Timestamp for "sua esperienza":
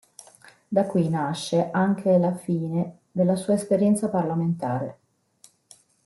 3.35-4.09